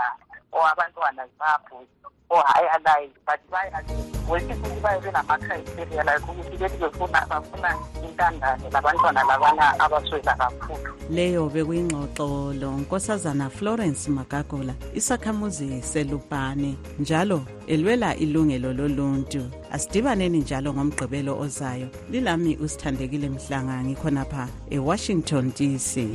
or 0.55 0.63
abantwana 0.71 1.27
zibabhuzi 1.27 1.95
or 2.31 2.43
higher 2.51 2.79
life 2.87 3.11
but 3.27 3.39
bayazi 3.51 4.12
kwesibili 4.27 4.79
baye 4.83 4.99
benama-criteria 5.01 6.03
like 6.03 6.31
ukuthi 6.31 6.57
bethi 6.57 6.77
befuna 6.77 7.25
bafuna 7.29 7.69
intandane 8.03 8.69
labantwana 8.69 9.23
labana 9.23 9.79
abaswela 9.79 10.33
kakhulu 10.35 10.87
leyo 11.09 11.49
bekuyingxoxo 11.53 12.53
lo 12.59 12.69
nkosazana 12.79 13.49
florence 13.49 14.11
magagola 14.11 14.73
isakhamuzi 14.93 15.81
selubhane 15.81 16.75
njalo 16.99 17.41
elwela 17.67 18.15
ilungelo 18.15 18.73
loluntu 18.73 19.43
asidibaneni 19.75 20.37
njalo 20.39 20.73
ngomgqibelo 20.73 21.39
ozayo 21.39 21.87
lilami 22.11 22.55
usithandekile 22.63 23.29
mhlanga 23.29 23.83
ngikhonapha 23.83 24.47
ewashington 24.71 25.45
dc 25.57 26.07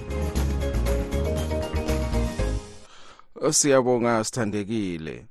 siyabonga 3.52 4.24
sithandekile 4.24 5.24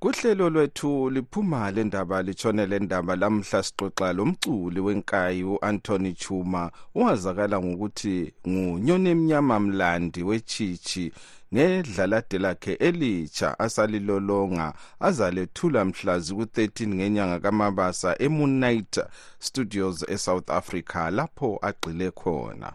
kuhlelo 0.00 0.50
lwethu 0.50 1.10
liphuma 1.10 1.70
lendaba 1.70 2.22
litshone 2.22 2.66
lendaba 2.66 3.16
lamhla 3.16 3.62
sixoxa 3.62 4.12
lomculi 4.12 4.80
wenkayi 4.80 5.42
uAnthony 5.44 6.12
Chuma 6.12 6.62
owazakala 6.96 7.60
ngokuthi 7.60 8.32
ngunyoni 8.48 9.10
emnyama 9.10 9.60
mlandi 9.60 10.22
wechichi 10.22 11.12
ngedlalade 11.54 12.38
lakhe 12.38 12.72
elitsha 12.72 13.58
asalilolonga 13.58 14.72
azalethula 15.00 15.84
mhlazi 15.84 16.34
ku13 16.34 16.88
ngenyanga 16.94 17.38
kaMabasa 17.44 18.16
eMoonlight 18.24 18.94
Studios 19.38 19.96
eSouth 20.14 20.50
Africa 20.50 21.00
lapho 21.12 21.50
agxile 21.68 22.10
khona 22.10 22.70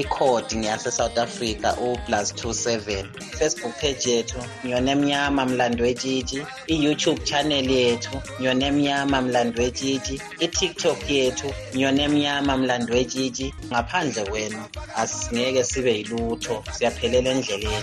ikhodi 0.00 0.54
ngiyasesouth 0.56 1.18
africa 1.18 1.74
u-27 1.82 3.04
facebook 3.38 3.74
page 3.80 4.00
yethu 4.10 4.36
ngiyonemnyama 4.66 5.42
mlando 5.46 5.82
wetshitshi 5.84 6.40
i-youtube 6.72 7.20
channel 7.28 7.68
yethu 7.70 8.16
ngiyonemnyama 8.40 9.16
mlando 9.26 9.58
wetshitshi 9.62 10.16
i-tiktok 10.44 10.98
yethu 11.12 11.48
ngiyonemnyama 11.76 12.52
mlando 12.60 12.90
wetshitshi 12.96 13.46
ngaphandle 13.72 14.22
kwenu 14.30 14.62
asingeke 15.02 15.62
sibe 15.70 15.92
yilutho 15.98 16.56
siyaphelela 16.74 17.28
endleleni 17.30 17.74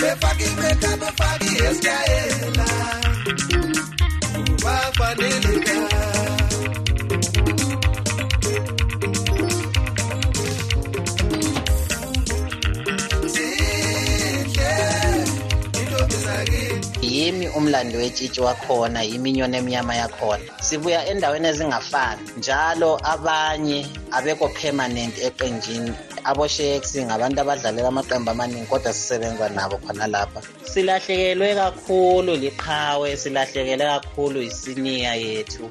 Nifagime 0.00 0.74
kabufagi 0.80 1.50
eskaela 1.64 2.68
Uwafanilika 4.34 5.88
yimi 17.28 17.46
umlando 17.56 17.96
wetshitshi 18.02 18.40
wakhona 18.48 18.98
yiminyoni 19.10 19.54
emnyama 19.60 19.94
yakhona 20.02 20.48
sibuya 20.66 21.00
endaweni 21.12 21.46
ezingafani 21.52 22.22
njalo 22.38 22.90
abanye 23.12 23.78
abekho 24.16 24.46
permanent 24.60 25.14
eqenjini 25.28 25.92
abo-sheks 26.30 26.92
ngabantu 27.08 27.38
abadlalela 27.42 27.88
amaqembu 27.92 28.28
amaningi 28.34 28.66
kodwa 28.70 28.92
sisebenza 28.96 29.46
nabo 29.56 29.76
khona 29.84 30.06
lapha 30.14 30.40
silahlekelwe 30.72 31.48
kakhulu 31.62 32.32
liqhawe 32.44 33.08
silahlekelwe 33.22 33.84
kakhulu 33.94 34.38
isiniya 34.50 35.12
yethu 35.24 35.64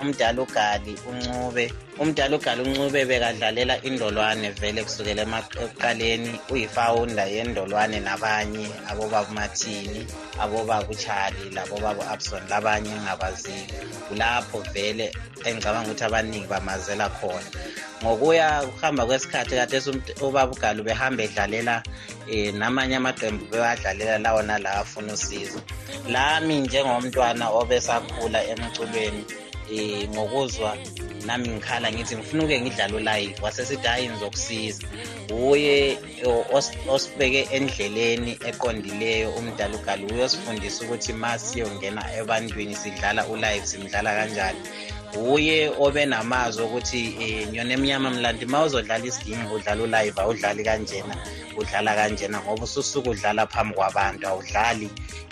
umdala 0.00 0.42
ugali 0.42 0.96
uncube 1.06 1.64
umdala 1.98 2.36
ugali 2.36 2.60
uncube 2.62 3.04
bekadlalela 3.06 3.74
indolwane 3.88 4.48
vele 4.60 4.80
kusukela 4.84 5.22
ekuqaleni 5.54 6.32
uyifawunda 6.52 7.24
yendolwane 7.34 7.98
nabanye 8.02 8.66
abobaba 8.90 9.26
umathini 9.30 10.02
abobaba 10.42 10.82
uchali 10.92 11.42
labobaba 11.54 12.00
u-abson 12.02 12.42
labanye 12.50 12.88
engingabaziyo 12.90 13.76
kulapho 14.08 14.58
vele 14.74 15.06
engicabanga 15.46 15.88
ukuthi 15.90 16.04
abaningi 16.08 16.48
bamazela 16.50 17.06
khona 17.18 17.48
ngokuya 18.02 18.46
kuhamba 18.66 19.02
kwesikhathi 19.06 19.54
kade 19.56 19.78
ubaba 20.26 20.50
ugali 20.50 20.82
behambe 20.82 21.22
edlalela 21.28 21.76
um 22.26 22.56
namanye 22.58 22.96
amaqembu 22.98 23.46
bewadlalela 23.46 24.18
lawo 24.18 24.42
nala 24.42 24.82
afuna 24.82 25.12
usizo 25.14 25.62
lami 26.10 26.54
njengomntwana 26.66 27.44
obesakhula 27.60 28.38
emculweni 28.52 29.22
e, 29.68 30.06
nami 31.24 31.48
ngikhala 31.48 31.92
ngithi 31.92 32.16
ngifunuke 32.16 32.60
ngidlale 32.60 32.94
ulive 32.94 33.34
wasesithi 33.42 33.86
hhayi 33.88 34.08
ngizokusiza 34.08 34.86
uye 35.48 35.98
osibeke 36.88 37.48
endleleni 37.52 38.38
eqondileyo 38.48 39.30
umdala 39.30 39.76
ugali 39.76 40.04
uye 40.12 40.20
osifundisa 40.24 40.84
ukuthi 40.84 41.12
ma 41.12 41.38
siyongena 41.38 42.02
ebantwini 42.20 42.76
sidlala 42.76 43.26
ulive 43.26 43.66
simdlala 43.66 44.10
kanjani 44.14 44.58
uye 45.30 45.72
obe 45.78 46.06
namazwi 46.06 46.64
ukuthi 46.64 47.02
um 47.16 47.22
eh, 47.22 47.48
nyona 47.52 47.74
emnyama 47.74 48.10
mlandi 48.10 48.46
ma 48.46 48.62
uzodlala 48.64 49.04
isigingi 49.06 49.52
udlala 49.54 49.82
ulive 49.82 50.20
awudlali 50.20 50.64
kanjena 50.64 51.16
udlala 51.58 51.94
kanjena 51.94 52.40
ngoba 52.40 52.64
ususuke 52.64 53.10
udlala 53.10 53.46
phambi 53.46 53.74
kwabantu 53.74 54.28
awudlali 54.28 54.86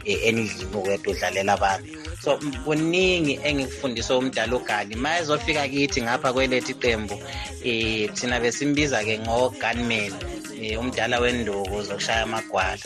um 0.07 0.15
endlini 0.27 0.65
ukedwa 0.75 1.13
udlalela 1.15 1.53
abantu 1.53 1.87
so 2.23 2.39
kuningi 2.65 3.41
engikufundise 3.45 4.13
umdala 4.13 4.57
ugali 4.57 4.95
ma 4.97 5.19
ezofika 5.19 5.69
ki 5.69 5.82
lakithi 5.83 6.03
ngapha 6.07 6.33
kwelethi 6.33 6.73
iqembu 6.79 7.15
um 7.15 7.21
eh, 7.67 8.07
thina 8.15 8.39
besimbiza-ke 8.41 9.19
ngo-gunman 9.27 10.13
um 10.15 10.63
eh, 10.63 10.79
umdala 10.81 11.19
wenduku 11.21 11.83
zokushaya 11.83 12.23
amagwala 12.23 12.79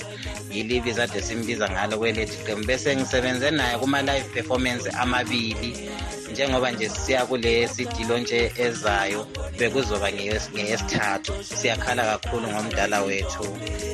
yilibi 0.50 0.92
zade 0.96 1.20
simbiza 1.22 1.68
ngalo 1.68 1.98
kwelethi 2.00 2.36
iqembu 2.40 2.64
bese 2.66 2.96
ngisebenze 2.96 3.50
naye 3.52 3.76
kuma-live 3.78 4.26
performance 4.34 4.88
amabili 4.96 5.90
njengoba 6.32 6.70
nje 6.72 6.88
siya 6.88 7.26
kule 7.28 7.68
sidilo 7.68 8.18
nje 8.18 8.52
ezayo 8.56 9.26
bekuzoba 9.58 10.08
ngeyesithathu 10.12 11.32
siyakhala 11.44 12.02
kakhulu 12.16 12.48
ngomdala 12.48 13.02
wethu 13.04 13.44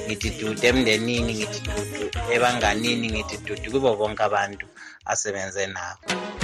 ngithi 0.06 0.30
dude 0.38 0.62
emndenini 0.70 1.32
ngithi 1.34 1.58
dudu 1.66 2.06
ebanganini 2.34 3.06
ngithi 3.14 3.36
dudu 3.46 3.66
kubo 3.72 3.90
bonke 3.98 4.22
abantu 4.22 4.66
asebenze 5.04 5.66
nabo 5.74 6.41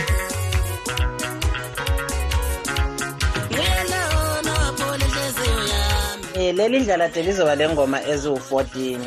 um 6.38 6.56
leli 6.56 6.80
dlala 6.84 7.08
de 7.14 7.22
lizoba 7.26 7.54
le 7.60 7.64
ngoma 7.68 7.98
eziwu-fourteen 8.12 9.00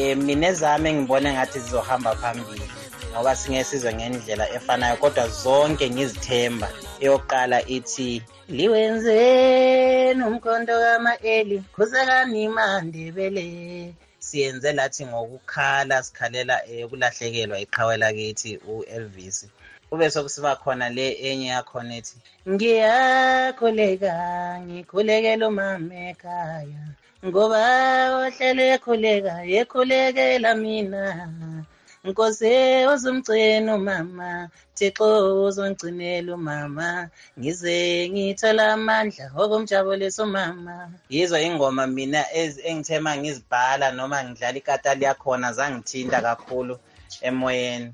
um 0.00 0.18
mina 0.26 0.46
ezami 0.52 0.86
engibone 0.90 1.28
ngathi 1.34 1.58
zizohamba 1.64 2.12
phambili 2.20 2.66
ngoba 3.10 3.32
singeke 3.40 3.64
sizwe 3.70 3.90
ngendlela 3.96 4.44
efanayo 4.56 4.94
kodwa 5.02 5.26
zonke 5.40 5.84
ngizithemba 5.94 6.68
eyokuqala 7.02 7.58
ithi 7.76 8.08
liwenzeni 8.56 10.22
umkhonto 10.28 10.74
kama-eli 10.84 11.56
khusakani 11.74 12.42
mandebele 12.56 13.46
siyenze 14.26 14.68
lathi 14.78 15.02
ngokukhala 15.10 15.96
sikhalela 16.06 16.56
um 16.70 16.84
ukulahlekelwa 16.86 17.56
iqhawe 17.64 17.94
lakithi 18.02 18.50
u-elvis 18.72 19.38
kube 19.90 20.06
sokusiba 20.14 20.52
khona 20.62 20.86
le 20.96 21.06
enye 21.28 21.48
yakhona 21.56 21.92
ethi 22.00 22.14
ngiyakhuleka 22.52 24.12
ngikhulekela 24.66 25.44
umama 25.52 25.94
ekhaya 26.10 26.82
ngoba 27.26 27.60
ohlele 28.22 28.64
ekhuleka 28.74 29.34
ekhulekela 29.58 30.50
mina 30.62 31.02
nkosi 32.06 32.50
uzumgcina 32.92 33.70
umama 33.78 34.28
thixo 34.78 35.06
uzongigcinela 35.48 36.30
umama 36.38 36.88
ngize 37.38 37.76
ngithola 38.12 38.62
amandla 38.76 39.24
okumjabulisa 39.42 40.20
umama 40.28 40.74
yizwa 41.12 41.38
ingoma 41.48 41.82
mina 41.96 42.20
engithema 42.68 43.10
ngizibhala 43.20 43.86
noma 43.98 44.18
ngidlala 44.26 44.56
ikata 44.60 44.90
liyakhona 44.98 45.48
zangithinta 45.58 46.18
kakhulu 46.26 46.74
emoyeni 47.28 47.88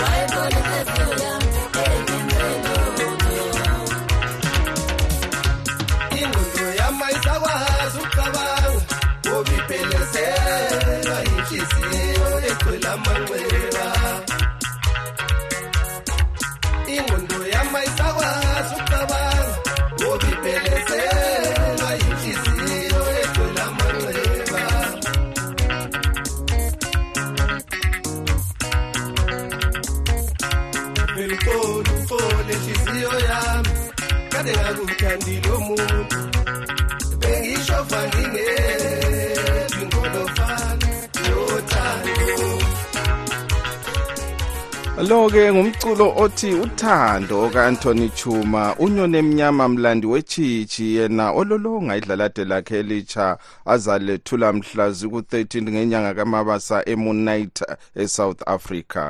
lo-ke 45.11 45.51
ngumculo 45.53 46.07
othi 46.23 46.51
uthando 46.63 47.51
ka-anthony 47.51 48.09
chuma 48.19 48.65
unyoni 48.85 49.17
emnyama 49.23 49.65
mlandi 49.73 50.07
wechichi 50.13 50.87
yena 50.97 51.25
ololonga 51.41 51.93
idlalade 51.99 52.43
lakhe 52.51 52.77
elitsha 52.83 53.27
azalethula 53.73 54.49
mhlazi 54.59 55.07
ku-13 55.09 55.63
ngenyanga 55.73 56.13
kamabasa 56.19 56.77
emunite 56.93 57.65
esouth 58.05 58.41
africa 58.55 59.05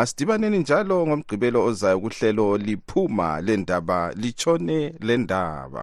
asidibaneni 0.00 0.58
njalo 0.62 0.96
ngomgqibelo 1.06 1.58
ozayo 1.68 1.98
kuhlelo 2.04 2.46
liphuma 2.66 3.28
lendaba 3.46 4.00
litshone 4.20 4.78
lendaba 5.06 5.82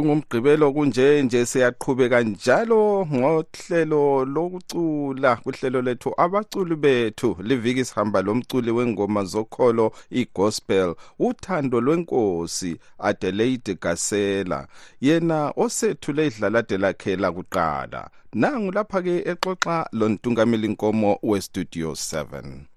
kungumgqibelo 0.00 0.72
kunje 0.74 1.22
nje 1.22 1.40
siyaqhubeka 1.46 2.20
njalo 2.22 3.06
ngohlelo 3.14 4.04
lokucula 4.34 5.36
kuhlelo 5.36 5.82
lethu 5.82 6.10
abaculi 6.24 6.76
bethu 6.84 7.30
liviki 7.48 7.84
sihamba 7.84 8.22
lomculi 8.22 8.70
wengoma 8.70 9.24
zokholo 9.24 9.92
igospel 10.10 10.94
uthando 11.18 11.80
lwenkosi 11.80 12.76
Adelaide 12.98 13.74
Gasela 13.82 14.60
yena 15.00 15.50
osethule 15.56 16.26
idlalade 16.26 16.78
lakhe 16.78 17.16
la 17.16 17.28
kuqala 17.36 18.10
nangu 18.40 18.72
lapha 18.76 18.98
ke 19.06 19.14
exoxa 19.30 19.76
lontungameli 19.98 20.66
inkomo 20.66 21.10
we 21.22 21.40
studio 21.40 21.90
7 21.92 22.69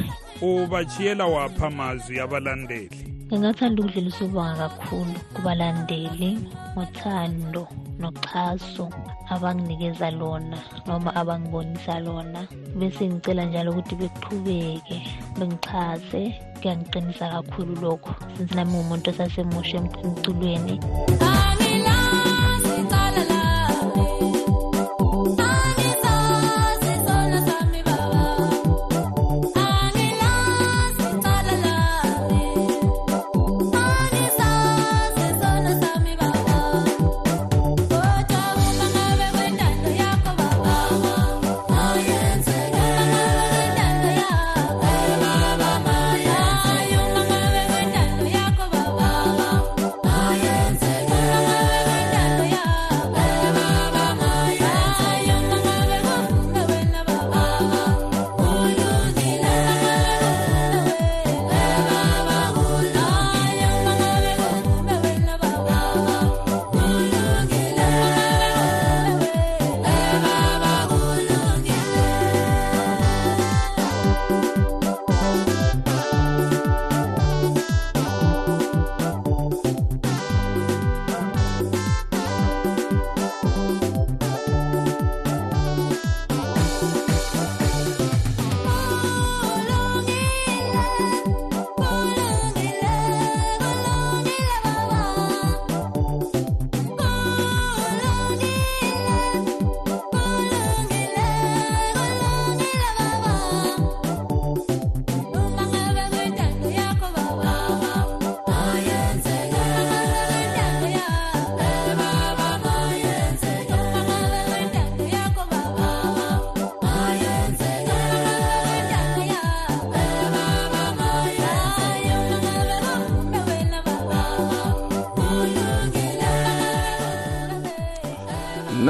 ubachiyela 0.42 1.26
wapha 1.34 1.68
amazwi 1.68 2.20
abalandeli 2.26 3.15
ngingathanda 3.36 3.82
ukudlulisa 3.84 4.22
ubonga 4.32 4.66
kakhulu 4.72 5.12
kubalandeli 5.36 6.30
ngothando 6.72 7.64
noxhaso 8.02 8.86
abanginikeza 9.34 10.08
lona 10.20 10.58
noma 10.88 11.10
abangibonisa 11.20 11.96
lona 12.06 12.40
bese 12.78 13.04
ngicela 13.12 13.44
njalo 13.48 13.68
ukuthi 13.72 13.96
beqhubeke 14.00 14.98
bengichaze 15.38 16.22
kuyangiqinisa 16.60 17.26
kakhulu 17.36 17.74
lokho 17.84 18.10
since 18.36 18.54
nami 18.56 18.76
umuntu 18.82 19.08
osasemusha 19.12 19.76
emculweni 20.08 20.76
ah! 21.28 21.45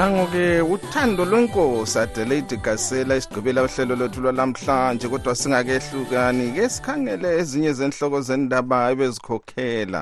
nango-ke 0.06 0.62
uthando 0.62 1.26
lwenkosi 1.26 2.00
adelaide 2.00 2.58
gasela 2.58 3.16
isigqibela 3.16 3.64
uhlelo 3.64 3.96
lwethu 3.96 4.22
lwalamhlanje 4.22 5.08
kodwa 5.08 5.36
singakehlukani-ke 5.36 6.70
sikhangele 6.70 7.28
ezinye 7.40 7.74
zenhloko 7.74 8.22
zendaba 8.22 8.92
ebezikhokhela 8.94 10.02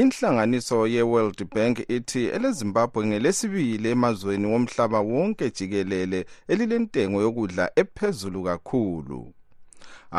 inhlanganiso 0.00 0.78
ye-world 0.94 1.40
bank 1.54 1.76
ithi 1.96 2.22
elezimbabwe 2.36 3.06
ngelesibili 3.06 3.88
emazweni 3.90 4.46
womhlaba 4.52 5.00
wonke 5.10 5.50
jikelele 5.56 6.26
elilentengo 6.48 7.22
yokudla 7.22 7.64
ephezulu 7.82 8.42
kakhulu 8.44 9.20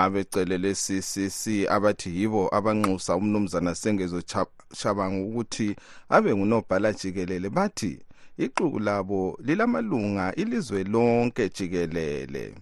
abecele 0.01 0.57
le-ccc 0.57 1.43
abathi 1.75 2.09
yibo 2.17 2.43
abanxusa 2.57 3.15
umnumzana 3.15 3.75
sengezo 3.75 4.21
shabangu 4.79 5.29
ukuthi 5.29 5.75
abe 6.15 6.35
ngunobhala 6.35 6.93
jikelele 6.93 7.49
bathi 7.49 7.99
ixuku 8.45 8.79
labo 8.79 9.37
lilamalunga 9.43 10.35
ilizwe 10.35 10.83
lonke 10.83 11.49
jikelele 11.49 12.53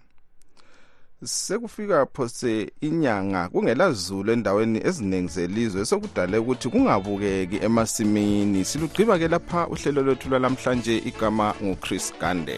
sekufika 1.24 2.06
phose 2.13 2.72
inyanga 2.88 3.50
kungelazulu 3.52 4.32
endaweni 4.34 4.80
eziningi 4.88 5.32
zelizwe 5.36 5.82
sokudale 5.89 6.38
ukuthi 6.42 6.68
kungabukeki 6.74 7.58
emasimini 7.68 8.60
silugqiba 8.70 9.15
ke 9.20 9.28
lapha 9.34 9.68
uhlelo 9.74 10.02
lwethu 10.08 10.30
lwalamhlanje 10.30 10.96
igama 11.10 11.48
nguChris 11.63 12.08
Gande 12.22 12.58